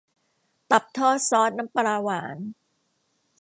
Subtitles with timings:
[0.71, 2.37] ตับทอดซอสน้ำปลาหวาน